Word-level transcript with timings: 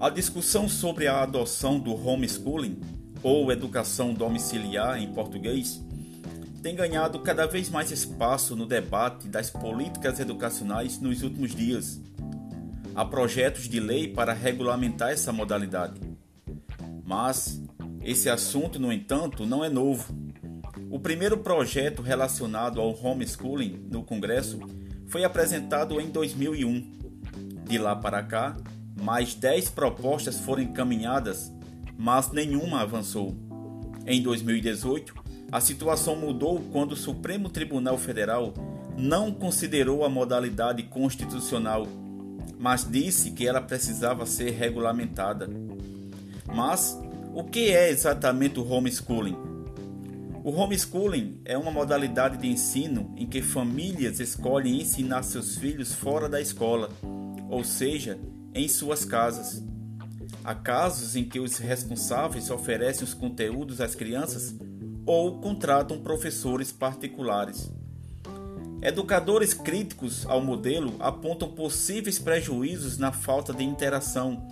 A 0.00 0.08
discussão 0.10 0.68
sobre 0.68 1.08
a 1.08 1.24
adoção 1.24 1.76
do 1.76 1.92
homeschooling, 1.92 2.80
ou 3.20 3.50
educação 3.50 4.14
domiciliar 4.14 4.96
em 5.02 5.12
português, 5.12 5.84
tem 6.62 6.76
ganhado 6.76 7.18
cada 7.18 7.46
vez 7.46 7.68
mais 7.68 7.90
espaço 7.90 8.54
no 8.54 8.64
debate 8.64 9.26
das 9.26 9.50
políticas 9.50 10.20
educacionais 10.20 11.00
nos 11.00 11.24
últimos 11.24 11.52
dias. 11.52 12.00
Há 12.94 13.04
projetos 13.04 13.68
de 13.68 13.80
lei 13.80 14.06
para 14.06 14.32
regulamentar 14.32 15.10
essa 15.10 15.32
modalidade. 15.32 16.00
Mas 17.04 17.60
esse 18.00 18.30
assunto, 18.30 18.78
no 18.78 18.92
entanto, 18.92 19.44
não 19.44 19.64
é 19.64 19.68
novo. 19.68 20.14
O 20.92 21.00
primeiro 21.00 21.38
projeto 21.38 22.02
relacionado 22.02 22.80
ao 22.80 22.96
homeschooling 22.96 23.88
no 23.90 24.04
Congresso 24.04 24.60
foi 25.08 25.24
apresentado 25.24 26.00
em 26.00 26.08
2001. 26.08 26.98
De 27.64 27.78
lá 27.78 27.96
para 27.96 28.22
cá, 28.22 28.56
mais 29.02 29.34
10 29.34 29.70
propostas 29.70 30.40
foram 30.40 30.62
encaminhadas, 30.62 31.52
mas 31.96 32.30
nenhuma 32.30 32.80
avançou. 32.80 33.36
Em 34.06 34.22
2018, 34.22 35.14
a 35.50 35.60
situação 35.60 36.16
mudou 36.16 36.60
quando 36.72 36.92
o 36.92 36.96
Supremo 36.96 37.48
Tribunal 37.48 37.96
Federal 37.96 38.52
não 38.96 39.32
considerou 39.32 40.04
a 40.04 40.08
modalidade 40.08 40.82
constitucional, 40.84 41.86
mas 42.58 42.86
disse 42.88 43.30
que 43.30 43.46
ela 43.46 43.60
precisava 43.60 44.26
ser 44.26 44.50
regulamentada. 44.50 45.48
Mas 46.54 46.98
o 47.34 47.44
que 47.44 47.70
é 47.70 47.90
exatamente 47.90 48.58
o 48.58 48.68
homeschooling? 48.68 49.36
O 50.42 50.50
homeschooling 50.50 51.40
é 51.44 51.56
uma 51.56 51.70
modalidade 51.70 52.38
de 52.38 52.48
ensino 52.48 53.12
em 53.16 53.26
que 53.26 53.42
famílias 53.42 54.18
escolhem 54.18 54.80
ensinar 54.80 55.22
seus 55.22 55.56
filhos 55.56 55.92
fora 55.92 56.28
da 56.28 56.40
escola, 56.40 56.88
ou 57.48 57.62
seja, 57.62 58.18
em 58.54 58.68
suas 58.68 59.04
casas. 59.04 59.62
Há 60.44 60.54
casos 60.54 61.16
em 61.16 61.24
que 61.24 61.40
os 61.40 61.58
responsáveis 61.58 62.50
oferecem 62.50 63.04
os 63.04 63.14
conteúdos 63.14 63.80
às 63.80 63.94
crianças 63.94 64.54
ou 65.04 65.40
contratam 65.40 66.00
professores 66.00 66.72
particulares. 66.72 67.70
Educadores 68.80 69.52
críticos 69.52 70.24
ao 70.26 70.40
modelo 70.40 70.94
apontam 71.00 71.50
possíveis 71.50 72.18
prejuízos 72.18 72.96
na 72.96 73.10
falta 73.10 73.52
de 73.52 73.64
interação, 73.64 74.46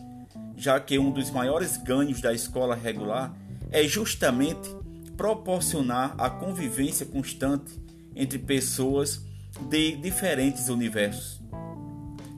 já 0.56 0.80
que 0.80 0.98
um 0.98 1.12
dos 1.12 1.30
maiores 1.30 1.76
ganhos 1.76 2.20
da 2.20 2.32
escola 2.32 2.74
regular 2.74 3.36
é 3.70 3.84
justamente 3.84 4.68
proporcionar 5.16 6.14
a 6.18 6.28
convivência 6.28 7.06
constante 7.06 7.80
entre 8.14 8.38
pessoas 8.38 9.22
de 9.70 9.96
diferentes 9.96 10.68
universos. 10.68 11.40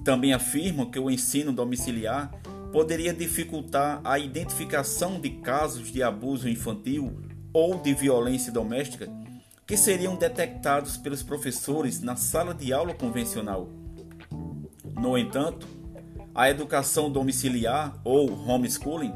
Também 0.04 0.32
afirmam 0.32 0.90
que 0.90 0.98
o 0.98 1.10
ensino 1.10 1.52
domiciliar 1.52 2.30
poderia 2.72 3.12
dificultar 3.12 4.00
a 4.04 4.18
identificação 4.18 5.20
de 5.20 5.30
casos 5.30 5.90
de 5.90 6.02
abuso 6.02 6.48
infantil 6.48 7.18
ou 7.52 7.78
de 7.78 7.94
violência 7.94 8.52
doméstica 8.52 9.08
que 9.66 9.76
seriam 9.76 10.16
detectados 10.16 10.96
pelos 10.96 11.22
professores 11.22 12.00
na 12.00 12.16
sala 12.16 12.54
de 12.54 12.72
aula 12.72 12.94
convencional. 12.94 13.68
No 14.98 15.16
entanto, 15.16 15.66
a 16.34 16.48
educação 16.48 17.10
domiciliar 17.10 17.98
ou 18.04 18.32
homeschooling, 18.48 19.12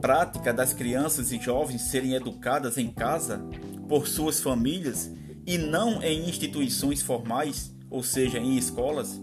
prática 0.00 0.52
das 0.52 0.72
crianças 0.72 1.30
e 1.30 1.38
jovens 1.38 1.82
serem 1.82 2.14
educadas 2.14 2.78
em 2.78 2.88
casa 2.88 3.40
por 3.88 4.08
suas 4.08 4.40
famílias 4.40 5.10
e 5.46 5.56
não 5.58 6.02
em 6.02 6.28
instituições 6.28 7.00
formais, 7.00 7.72
ou 7.90 8.02
seja, 8.02 8.38
em 8.38 8.56
escolas, 8.56 9.20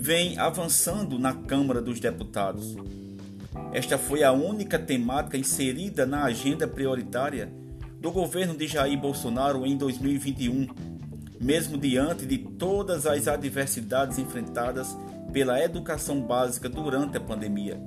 vem 0.00 0.38
avançando 0.38 1.18
na 1.18 1.34
Câmara 1.34 1.82
dos 1.82 2.00
Deputados. 2.00 2.74
Esta 3.70 3.98
foi 3.98 4.22
a 4.22 4.32
única 4.32 4.78
temática 4.78 5.36
inserida 5.36 6.06
na 6.06 6.24
agenda 6.24 6.66
prioritária 6.66 7.52
do 8.00 8.10
governo 8.10 8.56
de 8.56 8.66
Jair 8.66 8.98
Bolsonaro 8.98 9.66
em 9.66 9.76
2021, 9.76 10.68
mesmo 11.38 11.76
diante 11.76 12.24
de 12.24 12.38
todas 12.38 13.06
as 13.06 13.28
adversidades 13.28 14.18
enfrentadas 14.18 14.96
pela 15.34 15.62
educação 15.62 16.22
básica 16.22 16.66
durante 16.66 17.18
a 17.18 17.20
pandemia. 17.20 17.78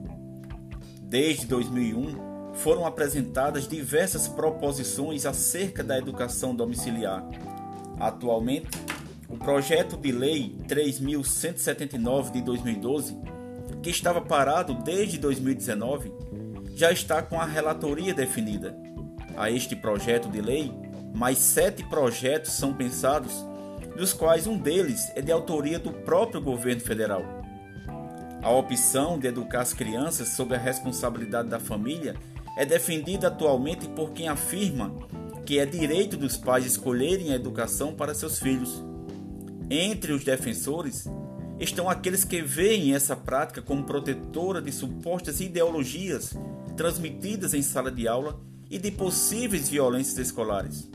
Desde 1.01 1.47
2001, 1.47 2.53
foram 2.53 2.85
apresentadas 2.85 3.67
diversas 3.67 4.27
proposições 4.27 5.25
acerca 5.25 5.83
da 5.83 5.97
educação 5.97 6.55
domiciliar. 6.55 7.27
Atualmente, 7.99 8.69
o 9.27 9.37
projeto 9.37 9.97
de 9.97 10.11
lei 10.11 10.55
3179 10.67 12.31
de 12.31 12.41
2012 12.41 13.33
que 13.83 13.89
estava 13.89 14.21
parado 14.21 14.73
desde 14.73 15.17
2019, 15.17 16.11
já 16.73 16.91
está 16.91 17.21
com 17.21 17.39
a 17.39 17.45
relatoria 17.45 18.13
definida. 18.13 18.75
A 19.35 19.51
este 19.51 19.75
projeto 19.75 20.29
de 20.29 20.41
lei, 20.41 20.71
mais 21.13 21.37
sete 21.37 21.83
projetos 21.83 22.53
são 22.53 22.73
pensados, 22.73 23.45
dos 23.95 24.13
quais 24.13 24.47
um 24.47 24.57
deles 24.57 25.11
é 25.15 25.21
de 25.21 25.31
autoria 25.31 25.77
do 25.77 25.91
próprio 25.91 26.41
governo 26.41 26.81
federal. 26.81 27.23
A 28.41 28.49
opção 28.49 29.19
de 29.19 29.27
educar 29.27 29.61
as 29.61 29.73
crianças 29.73 30.29
sob 30.29 30.55
a 30.55 30.57
responsabilidade 30.57 31.49
da 31.49 31.59
família 31.59 32.15
é 32.57 32.65
defendida 32.65 33.27
atualmente 33.27 33.87
por 33.89 34.11
quem 34.11 34.27
afirma 34.27 34.93
que 35.45 35.59
é 35.59 35.65
direito 35.65 36.15
dos 36.15 36.37
pais 36.37 36.65
escolherem 36.65 37.33
a 37.33 37.35
educação 37.35 37.93
para 37.93 38.13
seus 38.13 38.39
filhos. 38.39 38.83
Entre 39.69 40.11
os 40.11 40.23
defensores 40.23 41.07
estão 41.59 41.89
aqueles 41.89 42.23
que 42.23 42.41
veem 42.41 42.93
essa 42.93 43.15
prática 43.15 43.61
como 43.61 43.83
protetora 43.83 44.61
de 44.61 44.71
supostas 44.71 45.39
ideologias 45.39 46.35
transmitidas 46.75 47.53
em 47.53 47.61
sala 47.61 47.91
de 47.91 48.07
aula 48.07 48.39
e 48.69 48.77
de 48.77 48.91
possíveis 48.91 49.69
violências 49.69 50.17
escolares. 50.17 50.89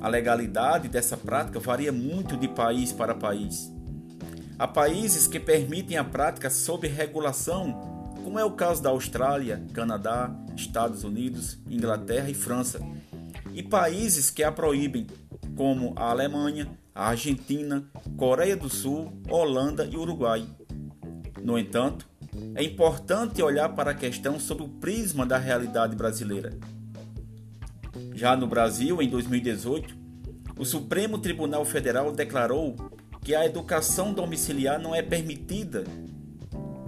A 0.00 0.08
legalidade 0.08 0.88
dessa 0.88 1.16
prática 1.16 1.60
varia 1.60 1.92
muito 1.92 2.36
de 2.36 2.48
país 2.48 2.92
para 2.92 3.14
país. 3.14 3.70
Há 4.58 4.66
países 4.66 5.26
que 5.26 5.38
permitem 5.38 5.96
a 5.96 6.04
prática 6.04 6.50
sob 6.50 6.88
regulação, 6.88 8.12
como 8.24 8.38
é 8.38 8.44
o 8.44 8.52
caso 8.52 8.82
da 8.82 8.90
Austrália, 8.90 9.62
Canadá, 9.72 10.34
Estados 10.56 11.04
Unidos, 11.04 11.58
Inglaterra 11.68 12.30
e 12.30 12.34
França, 12.34 12.80
e 13.54 13.62
países 13.62 14.30
que 14.30 14.42
a 14.42 14.50
proíbem, 14.50 15.06
como 15.56 15.92
a 15.96 16.10
Alemanha, 16.10 16.68
a 16.94 17.08
Argentina, 17.08 17.84
Coreia 18.16 18.56
do 18.56 18.68
Sul, 18.68 19.12
Holanda 19.28 19.84
e 19.84 19.96
Uruguai. 19.96 20.46
No 21.42 21.58
entanto, 21.58 22.08
é 22.54 22.62
importante 22.62 23.42
olhar 23.42 23.68
para 23.70 23.90
a 23.90 23.94
questão 23.94 24.38
sob 24.38 24.62
o 24.62 24.68
prisma 24.68 25.26
da 25.26 25.38
realidade 25.38 25.96
brasileira. 25.96 26.58
Já 28.14 28.36
no 28.36 28.46
Brasil, 28.46 29.00
em 29.02 29.08
2018, 29.08 29.96
o 30.56 30.64
Supremo 30.64 31.18
Tribunal 31.18 31.64
Federal 31.64 32.12
declarou 32.12 32.76
que 33.22 33.34
a 33.34 33.44
educação 33.46 34.12
domiciliar 34.12 34.80
não 34.80 34.94
é 34.94 35.02
permitida 35.02 35.84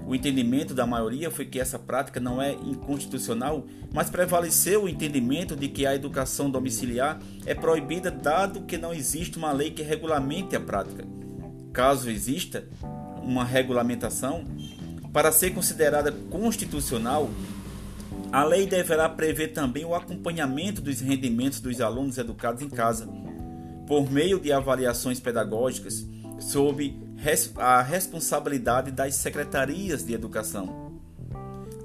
o 0.06 0.15
entendimento 0.15 0.75
da 0.75 0.87
maioria 0.87 1.31
foi 1.31 1.47
que 1.47 1.59
essa 1.59 1.78
prática 1.78 2.20
não 2.20 2.41
é 2.41 2.53
inconstitucional, 2.53 3.65
mas 3.92 4.10
prevaleceu 4.10 4.84
o 4.84 4.88
entendimento 4.88 5.56
de 5.56 5.69
que 5.69 5.87
a 5.87 5.94
educação 5.94 6.50
domiciliar 6.50 7.19
é 7.47 7.54
proibida 7.54 8.10
dado 8.10 8.62
que 8.62 8.76
não 8.76 8.93
existe 8.93 9.38
uma 9.38 9.50
lei 9.50 9.70
que 9.70 9.82
regulamente 9.82 10.54
a 10.54 10.60
prática. 10.60 11.04
Caso 11.72 12.10
exista 12.10 12.64
uma 13.22 13.44
regulamentação, 13.44 14.44
para 15.12 15.32
ser 15.32 15.54
considerada 15.54 16.12
constitucional, 16.12 17.31
a 18.31 18.44
lei 18.44 18.66
deverá 18.66 19.09
prever 19.09 19.53
também 19.53 19.84
o 19.84 19.94
acompanhamento 19.94 20.82
dos 20.82 21.00
rendimentos 21.00 21.60
dos 21.60 21.81
alunos 21.81 22.19
educados 22.19 22.60
em 22.60 22.69
casa, 22.69 23.09
por 23.87 24.10
meio 24.10 24.38
de 24.38 24.53
avaliações 24.53 25.19
pedagógicas 25.19 26.04
sob 26.40 27.03
a 27.56 27.81
responsabilidade 27.81 28.91
das 28.91 29.15
secretarias 29.15 30.05
de 30.05 30.12
educação. 30.12 30.93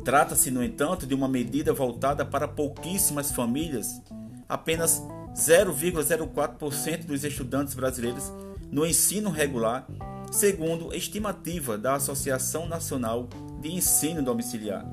Trata-se, 0.04 0.52
no 0.52 0.64
entanto, 0.64 1.06
de 1.06 1.14
uma 1.14 1.28
medida 1.28 1.74
voltada 1.74 2.26
para 2.26 2.48
pouquíssimas 2.48 3.32
famílias. 3.32 4.02
Apenas 4.48 5.02
0,04% 5.36 7.06
dos 7.06 7.24
estudantes 7.24 7.74
brasileiros 7.74 8.32
no 8.72 8.86
ensino 8.86 9.30
regular, 9.30 9.88
segundo 10.32 10.94
estimativa 10.94 11.78
da 11.78 11.96
Associação 11.96 12.68
Nacional 12.68 13.30
de 13.62 13.72
Ensino 13.72 14.22
Domiciliar. 14.22 14.86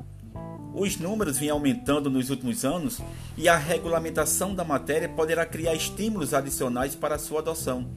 Os 0.74 0.98
números 0.98 1.38
vêm 1.38 1.50
aumentando 1.50 2.10
nos 2.10 2.28
últimos 2.28 2.64
anos 2.64 3.00
e 3.36 3.48
a 3.48 3.56
regulamentação 3.56 4.54
da 4.54 4.62
matéria 4.62 5.08
poderá 5.08 5.46
criar 5.46 5.74
estímulos 5.74 6.34
adicionais 6.34 6.94
para 6.94 7.18
sua 7.18 7.40
adoção. 7.40 7.88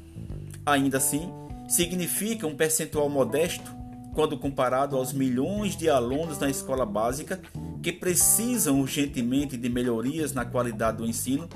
Ainda 0.65 0.97
assim, 0.97 1.29
significa 1.69 2.47
um 2.47 2.55
percentual 2.55 3.07
modesto 3.07 3.71
quando 4.13 4.37
comparado 4.37 4.97
aos 4.97 5.13
milhões 5.13 5.77
de 5.77 5.87
alunos 5.87 6.39
na 6.39 6.49
escola 6.49 6.85
básica 6.85 7.39
que 7.81 7.93
precisam 7.93 8.81
urgentemente 8.81 9.55
de 9.55 9.69
melhorias 9.69 10.33
na 10.33 10.43
qualidade 10.43 10.97
do 10.97 11.05
ensino, 11.05 11.47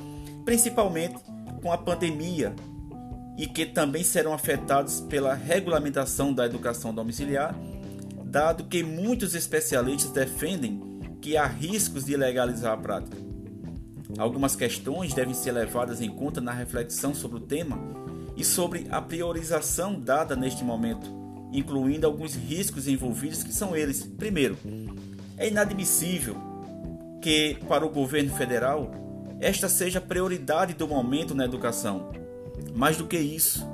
principalmente 0.46 1.16
com 1.62 1.74
a 1.74 1.78
pandemia, 1.78 2.56
e 3.38 3.48
que 3.48 3.66
também 3.66 4.04
serão 4.04 4.34
afetados 4.34 5.02
pela 5.02 5.34
regulamentação 5.34 6.32
da 6.32 6.46
educação 6.46 6.94
domiciliar, 6.94 7.56
dado 8.24 8.66
que 8.66 8.84
muitos 8.84 9.34
especialistas 9.34 10.12
defendem 10.12 10.80
que 11.20 11.36
há 11.36 11.48
riscos 11.48 12.06
de 12.06 12.16
legalizar 12.16 12.74
a 12.74 12.78
prática. 12.78 13.18
Algumas 14.18 14.56
questões 14.56 15.14
devem 15.14 15.34
ser 15.34 15.54
levadas 15.54 16.00
em 16.00 16.10
conta 16.10 16.40
na 16.40 16.52
reflexão 16.52 17.16
sobre 17.16 17.38
o 17.38 17.42
tema 17.42 18.03
e 18.36 18.44
sobre 18.44 18.88
a 18.90 19.02
priorização 19.02 20.00
dada 20.00 20.36
neste 20.36 20.64
momento, 20.64 21.10
incluindo 21.52 22.08
alguns 22.08 22.36
riscos 22.36 22.88
envolvidos 22.88 23.44
que 23.44 23.54
são 23.54 23.76
eles. 23.76 24.04
Primeiro, 24.04 24.58
é 25.38 25.48
inadmissível 25.48 26.36
que, 27.22 27.58
para 27.68 27.86
o 27.86 27.90
governo 27.90 28.36
federal, 28.36 28.92
esta 29.40 29.70
seja 29.70 30.00
a 30.00 30.02
prioridade 30.02 30.74
do 30.74 30.88
momento 30.88 31.36
na 31.36 31.46
educação. 31.46 32.12
Mais 32.76 32.98
do 32.98 33.06
que 33.06 33.18
isso, 33.18 33.66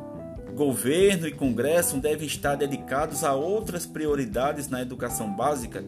governo 0.55 1.27
e 1.27 1.31
Congresso 1.31 1.97
devem 1.97 2.27
estar 2.27 2.55
dedicados 2.55 3.23
a 3.23 3.33
outras 3.33 3.85
prioridades 3.85 4.67
na 4.67 4.81
educação 4.81 5.33
básica, 5.33 5.83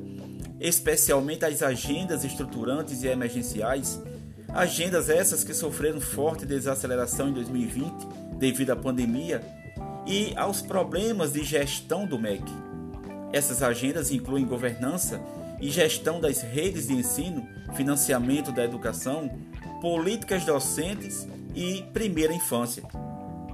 especialmente 0.59 1.43
as 1.43 1.61
agendas 1.61 2.23
estruturantes 2.23 3.03
e 3.03 3.07
emergenciais, 3.07 4.01
agendas 4.47 5.09
essas 5.09 5.43
que 5.43 5.53
sofreram 5.53 5.99
forte 5.99 6.45
desaceleração 6.45 7.29
em 7.29 7.33
2020 7.33 8.20
devido 8.41 8.71
à 8.71 8.75
pandemia 8.75 9.39
e 10.07 10.33
aos 10.35 10.63
problemas 10.63 11.31
de 11.31 11.43
gestão 11.43 12.07
do 12.07 12.17
MEC. 12.17 12.43
Essas 13.31 13.61
agendas 13.61 14.11
incluem 14.11 14.43
governança 14.43 15.21
e 15.61 15.69
gestão 15.69 16.19
das 16.19 16.41
redes 16.41 16.87
de 16.87 16.93
ensino, 16.93 17.47
financiamento 17.75 18.51
da 18.51 18.65
educação, 18.65 19.29
políticas 19.79 20.43
docentes 20.43 21.27
e 21.53 21.83
primeira 21.93 22.33
infância. 22.33 22.81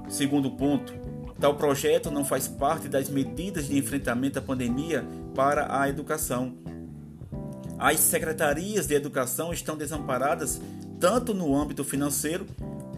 Segundo 0.07 0.49
ponto, 0.51 0.93
tal 1.37 1.55
projeto 1.55 2.09
não 2.09 2.23
faz 2.23 2.47
parte 2.47 2.87
das 2.87 3.09
medidas 3.09 3.67
de 3.67 3.77
enfrentamento 3.77 4.39
à 4.39 4.41
pandemia 4.41 5.05
para 5.35 5.81
a 5.81 5.89
educação. 5.89 6.55
As 7.77 7.99
secretarias 7.99 8.87
de 8.87 8.95
educação 8.95 9.51
estão 9.51 9.75
desamparadas 9.75 10.61
tanto 10.97 11.33
no 11.33 11.53
âmbito 11.55 11.83
financeiro 11.83 12.47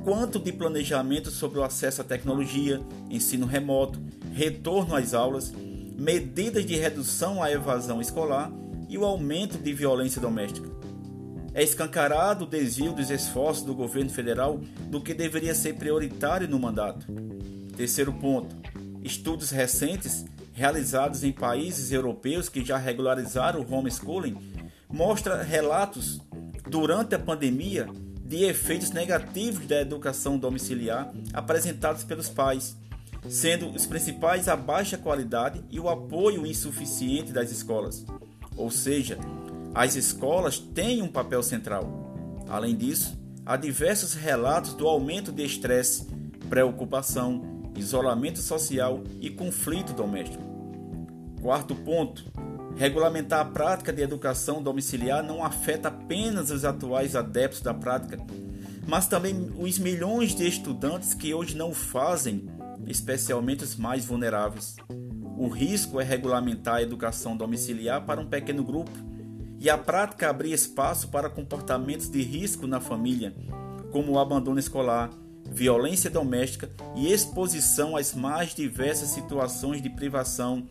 quanto 0.10 0.40
de 0.40 0.52
planejamento 0.52 1.30
sobre 1.30 1.60
o 1.60 1.64
acesso 1.64 2.02
à 2.02 2.04
tecnologia, 2.04 2.82
ensino 3.12 3.46
remoto, 3.46 4.02
retorno 4.34 4.96
às 4.96 5.14
aulas, 5.14 5.54
medidas 6.00 6.66
de 6.66 6.76
redução 6.76 7.44
à 7.44 7.52
evasão 7.52 8.02
escolar 8.02 8.52
e 8.90 8.98
o 8.98 9.06
aumento 9.06 9.60
de 9.60 9.72
violência 9.72 10.20
doméstica. 10.20 10.68
É 11.54 11.62
escancarado 11.62 12.46
o 12.46 12.48
desvio 12.48 12.92
dos 12.92 13.12
esforços 13.12 13.64
do 13.64 13.76
governo 13.76 14.10
federal 14.10 14.60
do 14.88 15.00
que 15.00 15.14
deveria 15.14 15.54
ser 15.54 15.76
prioritário 15.76 16.48
no 16.48 16.58
mandato. 16.58 17.06
Terceiro 17.78 18.12
ponto: 18.12 18.56
estudos 19.04 19.52
recentes 19.52 20.26
realizados 20.54 21.24
em 21.24 21.32
países 21.32 21.92
europeus 21.92 22.50
que 22.50 22.66
já 22.66 22.80
regularizaram 22.80 23.62
o 23.62 23.72
homeschooling 23.72 24.36
mostram 24.92 25.44
relatos 25.44 26.20
durante 26.68 27.14
a 27.14 27.20
pandemia 27.20 27.88
de 28.30 28.44
efeitos 28.44 28.92
negativos 28.92 29.66
da 29.66 29.82
educação 29.82 30.38
domiciliar 30.38 31.12
apresentados 31.34 32.04
pelos 32.04 32.30
pais, 32.30 32.78
sendo 33.28 33.72
os 33.72 33.88
principais 33.88 34.48
a 34.48 34.56
baixa 34.56 35.00
qualidade 35.00 35.64
e 35.72 35.80
o 35.80 35.90
apoio 35.90 36.46
insuficiente 36.46 37.34
das 37.34 37.52
escolas. 37.52 38.06
Ou 38.56 38.70
seja, 38.70 39.18
as 39.74 39.96
escolas 39.96 40.60
têm 40.60 41.02
um 41.02 41.08
papel 41.08 41.42
central. 41.42 42.14
Além 42.48 42.76
disso, 42.76 43.18
há 43.44 43.58
diversos 43.58 44.14
relatos 44.14 44.76
do 44.76 44.88
aumento 44.88 45.32
de 45.32 45.44
estresse, 45.44 46.06
preocupação, 46.48 47.72
isolamento 47.76 48.40
social 48.40 49.04
e 49.20 49.32
conflito 49.32 49.92
doméstico. 49.92 50.44
Quarto 51.42 51.74
ponto: 51.74 52.24
Regulamentar 52.80 53.42
a 53.42 53.46
prática 53.46 53.92
de 53.92 54.02
educação 54.02 54.64
domiciliar 54.64 55.22
não 55.22 55.44
afeta 55.44 55.90
apenas 55.90 56.50
os 56.50 56.64
atuais 56.64 57.14
adeptos 57.14 57.60
da 57.60 57.74
prática, 57.74 58.18
mas 58.88 59.06
também 59.06 59.52
os 59.60 59.78
milhões 59.78 60.34
de 60.34 60.48
estudantes 60.48 61.14
que 61.14 61.34
hoje 61.34 61.58
não 61.58 61.72
o 61.72 61.74
fazem, 61.74 62.48
especialmente 62.88 63.66
os 63.66 63.76
mais 63.76 64.06
vulneráveis. 64.06 64.78
O 65.38 65.50
risco 65.50 66.00
é 66.00 66.06
regulamentar 66.06 66.76
a 66.76 66.82
educação 66.82 67.36
domiciliar 67.36 68.06
para 68.06 68.22
um 68.22 68.28
pequeno 68.28 68.64
grupo 68.64 68.92
e 69.60 69.70
a 69.70 69.78
prática 69.78 70.30
abrir 70.30 70.54
espaço 70.54 71.10
para 71.10 71.30
comportamentos 71.30 72.10
de 72.10 72.22
risco 72.22 72.66
na 72.66 72.80
família, 72.80 73.36
como 73.92 74.14
o 74.14 74.20
abandono 74.20 74.58
escolar, 74.58 75.10
violência 75.52 76.10
doméstica 76.10 76.70
e 76.96 77.12
exposição 77.12 77.98
às 77.98 78.16
mais 78.16 78.56
diversas 78.56 79.10
situações 79.10 79.82
de 79.82 79.90
privação 79.90 80.66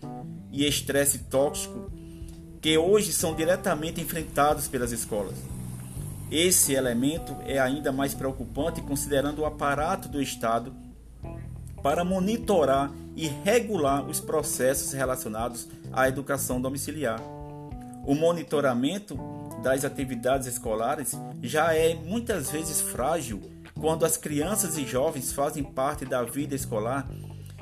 e 0.51 0.67
estresse 0.67 1.19
tóxico 1.25 1.98
que 2.61 2.77
hoje 2.77 3.13
são 3.13 3.35
diretamente 3.35 4.01
enfrentados 4.01 4.67
pelas 4.69 4.93
escolas. 4.93 5.37
Esse 6.31 6.75
elemento 6.75 7.37
é 7.47 7.59
ainda 7.59 7.91
mais 7.91 8.13
preocupante 8.13 8.83
considerando 8.83 9.41
o 9.41 9.47
aparato 9.47 10.09
do 10.09 10.21
Estado 10.21 10.75
para 11.83 12.05
monitorar 12.05 12.91
e 13.17 13.29
regular 13.29 14.05
os 14.07 14.21
processos 14.21 14.93
relacionados 14.93 15.69
à 15.93 16.09
educação 16.09 16.61
domiciliar. 16.61 17.21
O 18.05 18.15
monitoramento 18.15 19.19
das 19.63 19.85
atividades 19.85 20.47
escolares 20.47 21.17
já 21.43 21.75
é 21.75 21.95
muitas 21.95 22.51
vezes 22.51 22.81
frágil 22.81 23.41
quando 23.81 24.05
as 24.05 24.17
crianças 24.17 24.77
e 24.77 24.85
jovens 24.85 25.33
fazem 25.33 25.63
parte 25.63 26.05
da 26.05 26.23
vida 26.23 26.55
escolar 26.55 27.09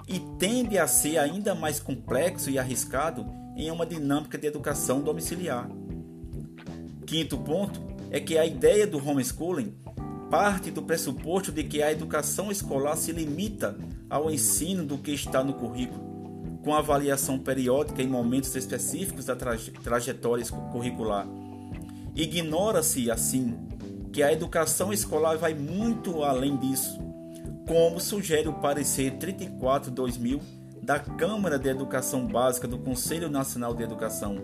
e 0.08 0.18
tende 0.38 0.78
a 0.78 0.86
ser 0.86 1.18
ainda 1.18 1.54
mais 1.54 1.78
complexo 1.78 2.50
e 2.50 2.58
arriscado 2.58 3.26
em 3.56 3.70
uma 3.70 3.86
dinâmica 3.86 4.36
de 4.36 4.46
educação 4.46 5.00
domiciliar. 5.00 5.68
Quinto 7.06 7.38
ponto 7.38 7.80
é 8.10 8.20
que 8.20 8.36
a 8.36 8.44
ideia 8.44 8.86
do 8.86 8.98
homeschooling 8.98 9.74
parte 10.30 10.70
do 10.70 10.82
pressuposto 10.82 11.52
de 11.52 11.64
que 11.64 11.82
a 11.82 11.92
educação 11.92 12.50
escolar 12.50 12.96
se 12.96 13.12
limita 13.12 13.78
ao 14.10 14.30
ensino 14.30 14.84
do 14.84 14.98
que 14.98 15.12
está 15.12 15.42
no 15.42 15.54
currículo, 15.54 16.60
com 16.62 16.74
avaliação 16.74 17.38
periódica 17.38 18.02
em 18.02 18.08
momentos 18.08 18.54
específicos 18.54 19.26
da 19.26 19.36
traje 19.36 19.70
trajetória 19.70 20.44
curricular. 20.72 21.26
Ignora-se, 22.14 23.10
assim, 23.10 23.56
que 24.12 24.22
a 24.22 24.32
educação 24.32 24.92
escolar 24.92 25.36
vai 25.36 25.54
muito 25.54 26.22
além 26.22 26.56
disso, 26.56 26.98
como 27.68 28.00
sugere 28.00 28.48
o 28.48 28.54
parecer 28.54 29.18
34/2000 29.18 30.40
da 30.86 31.00
Câmara 31.00 31.58
de 31.58 31.68
Educação 31.68 32.24
Básica 32.28 32.68
do 32.68 32.78
Conselho 32.78 33.28
Nacional 33.28 33.74
de 33.74 33.82
Educação, 33.82 34.38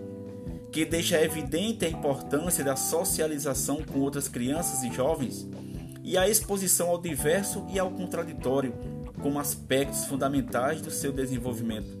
que 0.73 0.83
deixa 0.83 1.23
evidente 1.23 1.85
a 1.85 1.89
importância 1.89 2.65
da 2.65 2.75
socialização 2.75 3.81
com 3.81 3.99
outras 3.99 4.27
crianças 4.27 4.83
e 4.83 4.93
jovens 4.93 5.47
e 6.03 6.17
a 6.17 6.27
exposição 6.27 6.89
ao 6.89 6.99
diverso 6.99 7.65
e 7.69 7.79
ao 7.79 7.89
contraditório 7.89 8.73
como 9.21 9.39
aspectos 9.39 10.03
fundamentais 10.03 10.81
do 10.81 10.91
seu 10.91 11.13
desenvolvimento. 11.13 11.97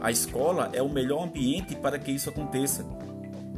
A 0.00 0.10
escola 0.10 0.70
é 0.72 0.80
o 0.80 0.88
melhor 0.88 1.24
ambiente 1.24 1.76
para 1.76 1.98
que 1.98 2.10
isso 2.10 2.30
aconteça. 2.30 2.86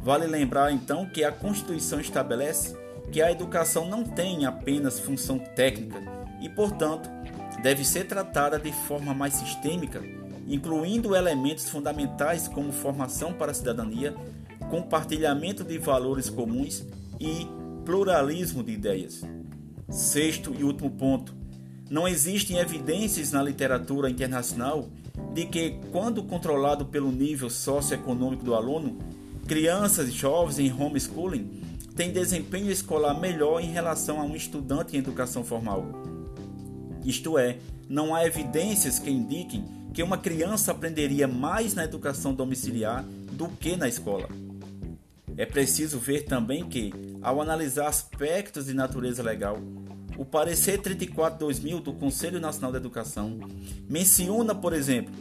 Vale 0.03 0.27
lembrar 0.27 0.73
então 0.73 1.05
que 1.05 1.23
a 1.23 1.31
Constituição 1.31 2.01
estabelece 2.01 2.75
que 3.13 3.21
a 3.21 3.31
educação 3.31 3.87
não 3.87 4.03
tem 4.03 4.45
apenas 4.45 4.99
função 4.99 5.39
técnica 5.39 6.01
e, 6.41 6.49
portanto, 6.49 7.09
deve 7.61 7.85
ser 7.85 8.05
tratada 8.05 8.59
de 8.59 8.71
forma 8.71 9.13
mais 9.13 9.35
sistêmica, 9.35 10.01
incluindo 10.47 11.15
elementos 11.15 11.69
fundamentais 11.69 12.47
como 12.47 12.71
formação 12.71 13.33
para 13.33 13.51
a 13.51 13.55
cidadania, 13.55 14.15
compartilhamento 14.69 15.63
de 15.63 15.77
valores 15.77 16.29
comuns 16.29 16.85
e 17.19 17.47
pluralismo 17.85 18.63
de 18.63 18.71
ideias. 18.73 19.21
Sexto 19.89 20.55
e 20.57 20.63
último 20.63 20.89
ponto: 20.91 21.35
não 21.89 22.07
existem 22.07 22.57
evidências 22.57 23.31
na 23.31 23.43
literatura 23.43 24.09
internacional 24.09 24.89
de 25.33 25.45
que, 25.45 25.79
quando 25.91 26.23
controlado 26.23 26.85
pelo 26.85 27.11
nível 27.11 27.49
socioeconômico 27.49 28.43
do 28.43 28.55
aluno, 28.55 28.97
crianças 29.47 30.07
e 30.07 30.11
jovens 30.11 30.59
em 30.59 30.71
homeschooling 30.71 31.61
têm 31.95 32.11
desempenho 32.11 32.71
escolar 32.71 33.19
melhor 33.19 33.59
em 33.61 33.71
relação 33.71 34.19
a 34.19 34.23
um 34.23 34.35
estudante 34.35 34.95
em 34.95 34.99
educação 34.99 35.43
formal. 35.43 36.10
Isto 37.03 37.37
é, 37.37 37.57
não 37.89 38.13
há 38.13 38.25
evidências 38.25 38.99
que 38.99 39.09
indiquem 39.09 39.63
que 39.93 40.03
uma 40.03 40.17
criança 40.17 40.71
aprenderia 40.71 41.27
mais 41.27 41.73
na 41.73 41.83
educação 41.83 42.33
domiciliar 42.33 43.03
do 43.31 43.49
que 43.49 43.75
na 43.75 43.87
escola. 43.87 44.29
É 45.37 45.45
preciso 45.45 45.97
ver 45.97 46.25
também 46.25 46.67
que, 46.67 46.93
ao 47.21 47.41
analisar 47.41 47.87
aspectos 47.87 48.65
de 48.65 48.73
natureza 48.73 49.23
legal, 49.23 49.57
o 50.17 50.25
parecer 50.25 50.79
34/2000 50.81 51.81
do 51.81 51.93
Conselho 51.93 52.39
Nacional 52.39 52.71
da 52.71 52.77
Educação 52.77 53.39
menciona, 53.89 54.53
por 54.53 54.73
exemplo, 54.73 55.13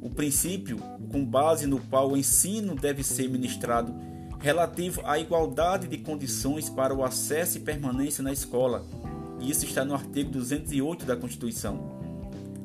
o 0.00 0.10
princípio 0.10 0.78
com 1.10 1.24
base 1.24 1.66
no 1.66 1.80
qual 1.80 2.10
o 2.10 2.16
ensino 2.16 2.74
deve 2.74 3.02
ser 3.02 3.28
ministrado 3.28 3.94
relativo 4.40 5.00
à 5.04 5.18
igualdade 5.18 5.86
de 5.86 5.98
condições 5.98 6.68
para 6.68 6.92
o 6.92 7.04
acesso 7.04 7.58
e 7.58 7.60
permanência 7.60 8.22
na 8.22 8.32
escola 8.32 8.84
isso 9.50 9.64
está 9.64 9.84
no 9.84 9.94
artigo 9.94 10.30
208 10.30 11.04
da 11.04 11.16
Constituição. 11.16 12.00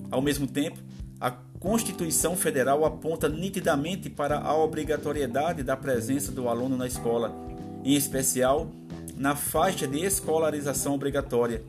Ao 0.09 0.21
mesmo 0.21 0.47
tempo, 0.47 0.79
a 1.19 1.31
Constituição 1.31 2.35
Federal 2.35 2.85
aponta 2.85 3.27
nitidamente 3.27 4.09
para 4.09 4.39
a 4.39 4.55
obrigatoriedade 4.55 5.63
da 5.63 5.75
presença 5.75 6.31
do 6.31 6.47
aluno 6.47 6.77
na 6.77 6.87
escola, 6.87 7.35
em 7.83 7.95
especial 7.95 8.69
na 9.15 9.35
faixa 9.35 9.87
de 9.87 9.99
escolarização 9.99 10.93
obrigatória, 10.93 11.63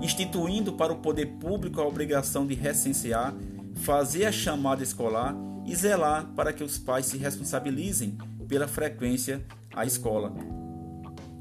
instituindo 0.00 0.72
para 0.72 0.92
o 0.92 0.96
poder 0.96 1.26
público 1.26 1.80
a 1.80 1.86
obrigação 1.86 2.46
de 2.46 2.54
recensear, 2.54 3.32
fazer 3.76 4.24
a 4.24 4.32
chamada 4.32 4.82
escolar 4.82 5.34
e 5.64 5.74
zelar 5.76 6.26
para 6.34 6.52
que 6.52 6.64
os 6.64 6.78
pais 6.78 7.06
se 7.06 7.16
responsabilizem 7.16 8.18
pela 8.48 8.66
frequência 8.66 9.44
à 9.72 9.86
escola. 9.86 10.59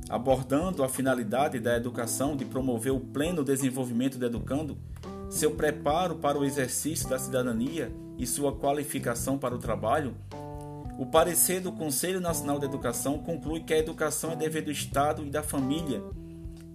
Abordando 0.10 0.84
a 0.84 0.90
finalidade 0.90 1.60
da 1.60 1.78
educação 1.78 2.36
de 2.36 2.44
promover 2.44 2.92
o 2.92 3.00
pleno 3.00 3.44
desenvolvimento 3.44 4.18
do 4.18 4.26
educando, 4.26 4.76
seu 5.30 5.52
preparo 5.52 6.16
para 6.16 6.40
o 6.40 6.44
exercício 6.44 7.08
da 7.08 7.20
cidadania 7.20 7.92
e 8.18 8.26
sua 8.26 8.52
qualificação 8.52 9.38
para 9.38 9.54
o 9.54 9.60
trabalho, 9.60 10.16
o 10.98 11.06
parecer 11.06 11.62
do 11.62 11.72
Conselho 11.72 12.20
Nacional 12.20 12.58
de 12.58 12.66
Educação 12.66 13.20
conclui 13.20 13.62
que 13.62 13.74
a 13.74 13.78
educação 13.78 14.32
é 14.32 14.36
dever 14.36 14.64
do 14.64 14.72
Estado 14.72 15.24
e 15.24 15.30
da 15.30 15.44
família, 15.44 16.04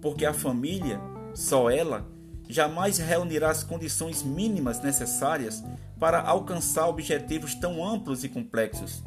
porque 0.01 0.25
a 0.25 0.33
família, 0.33 0.99
só 1.33 1.69
ela, 1.69 2.07
jamais 2.47 2.97
reunirá 2.97 3.51
as 3.51 3.63
condições 3.63 4.23
mínimas 4.23 4.81
necessárias 4.81 5.61
para 5.99 6.21
alcançar 6.21 6.87
objetivos 6.87 7.53
tão 7.53 7.85
amplos 7.85 8.23
e 8.23 8.29
complexos. 8.29 9.03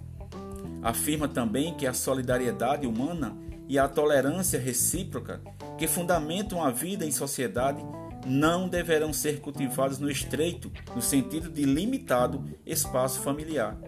Afirma 0.83 1.27
também 1.27 1.75
que 1.75 1.87
a 1.87 1.93
solidariedade 1.95 2.87
humana 2.87 3.37
e 3.69 3.79
a 3.79 3.87
tolerância 3.87 4.59
recíproca, 4.59 5.41
que 5.77 5.87
fundamentam 5.87 6.65
a 6.65 6.71
vida 6.71 7.05
em 7.05 7.11
sociedade, 7.11 7.85
não 8.27 8.69
deverão 8.69 9.13
ser 9.13 9.41
cultivados 9.41 9.99
no 9.99 10.11
estreito, 10.11 10.73
no 10.95 11.03
sentido 11.03 11.49
de 11.49 11.65
limitado 11.65 12.45
espaço 12.67 13.21
familiar. 13.21 13.79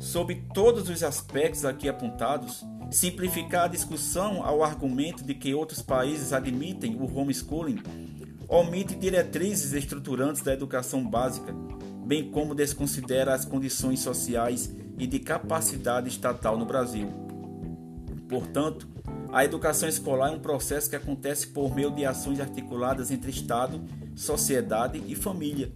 Sob 0.00 0.34
todos 0.52 0.88
os 0.88 1.02
aspectos 1.02 1.64
aqui 1.64 1.88
apontados, 1.88 2.64
simplificar 2.90 3.64
a 3.64 3.68
discussão 3.68 4.44
ao 4.44 4.62
argumento 4.62 5.24
de 5.24 5.34
que 5.34 5.54
outros 5.54 5.80
países 5.80 6.32
admitem 6.32 6.96
o 6.96 7.18
homeschooling 7.18 7.80
omite 8.52 8.94
diretrizes 8.94 9.72
estruturantes 9.72 10.42
da 10.42 10.52
educação 10.52 11.08
básica, 11.08 11.54
bem 12.04 12.30
como 12.30 12.54
desconsidera 12.54 13.32
as 13.32 13.46
condições 13.46 14.00
sociais 14.00 14.70
e 14.98 15.06
de 15.06 15.18
capacidade 15.18 16.08
estatal 16.08 16.58
no 16.58 16.66
Brasil. 16.66 17.08
Portanto, 18.32 18.88
a 19.30 19.44
educação 19.44 19.86
escolar 19.86 20.28
é 20.28 20.34
um 20.34 20.38
processo 20.38 20.88
que 20.88 20.96
acontece 20.96 21.48
por 21.48 21.74
meio 21.74 21.90
de 21.90 22.06
ações 22.06 22.40
articuladas 22.40 23.10
entre 23.10 23.30
Estado, 23.30 23.78
sociedade 24.16 25.02
e 25.06 25.14
família. 25.14 25.70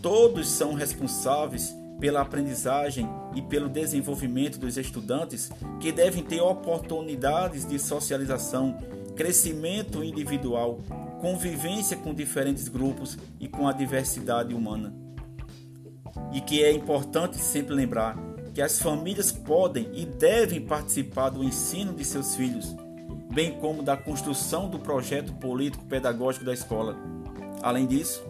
Todos 0.00 0.48
são 0.48 0.72
responsáveis 0.72 1.76
pela 2.00 2.22
aprendizagem 2.22 3.06
e 3.34 3.42
pelo 3.42 3.68
desenvolvimento 3.68 4.58
dos 4.58 4.78
estudantes, 4.78 5.50
que 5.78 5.92
devem 5.92 6.22
ter 6.22 6.40
oportunidades 6.40 7.66
de 7.66 7.78
socialização, 7.78 8.78
crescimento 9.14 10.02
individual, 10.02 10.80
convivência 11.20 11.98
com 11.98 12.14
diferentes 12.14 12.66
grupos 12.66 13.18
e 13.38 13.46
com 13.46 13.68
a 13.68 13.74
diversidade 13.74 14.54
humana. 14.54 14.94
E 16.32 16.40
que 16.40 16.64
é 16.64 16.72
importante 16.72 17.36
sempre 17.36 17.74
lembrar 17.74 18.27
que 18.54 18.62
as 18.62 18.80
famílias 18.80 19.30
podem 19.30 19.88
e 19.92 20.04
devem 20.04 20.60
participar 20.60 21.30
do 21.30 21.44
ensino 21.44 21.92
de 21.92 22.04
seus 22.04 22.34
filhos, 22.34 22.74
bem 23.32 23.58
como 23.58 23.82
da 23.82 23.96
construção 23.96 24.68
do 24.68 24.78
projeto 24.78 25.32
político-pedagógico 25.34 26.44
da 26.44 26.52
escola. 26.52 26.96
Além 27.62 27.86
disso, 27.86 28.22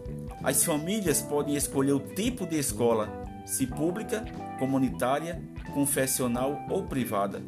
as 0.43 0.63
famílias 0.63 1.21
podem 1.21 1.55
escolher 1.55 1.93
o 1.93 1.99
tipo 1.99 2.45
de 2.45 2.57
escola, 2.57 3.09
se 3.45 3.65
pública, 3.65 4.25
comunitária, 4.57 5.41
confessional 5.73 6.59
ou 6.69 6.83
privada. 6.83 7.41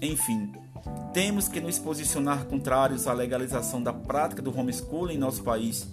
Enfim, 0.00 0.52
temos 1.12 1.48
que 1.48 1.60
nos 1.60 1.78
posicionar 1.78 2.44
contrários 2.44 3.06
à 3.06 3.12
legalização 3.12 3.82
da 3.82 3.92
prática 3.92 4.42
do 4.42 4.56
homeschooling 4.56 5.14
em 5.14 5.18
nosso 5.18 5.42
país, 5.42 5.88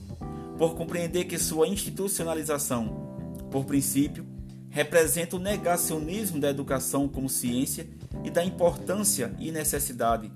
por 0.57 0.75
compreender 0.75 1.25
que 1.25 1.37
sua 1.37 1.67
institucionalização, 1.67 3.17
por 3.51 3.65
princípio, 3.65 4.25
representa 4.75 5.37
o 5.37 5.39
negacionismo 5.39 6.37
da 6.37 6.49
educação 6.49 7.07
como 7.07 7.29
ciência 7.29 7.87
e 8.25 8.29
da 8.29 8.43
importância 8.43 9.33
e 9.39 9.49
necessidade 9.49 10.29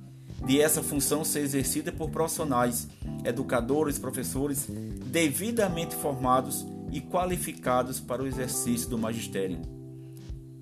de 0.46 0.62
essa 0.62 0.82
função 0.82 1.26
ser 1.26 1.42
exercida 1.42 1.92
por 1.92 2.10
profissionais, 2.10 2.88
educadores, 3.26 4.00
professores 4.00 4.66
devidamente 5.08 5.94
formados 5.94 6.66
e 6.90 7.02
qualificados 7.02 8.00
para 8.00 8.24
o 8.24 8.28
exercício 8.28 8.90
do 8.90 8.98
magistério. 8.98 9.60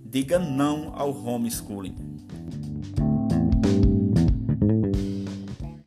Diga 0.04 0.40
não 0.40 0.96
ao 0.96 1.12
homeschooling. 1.12 2.17